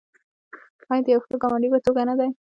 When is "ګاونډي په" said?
1.41-1.79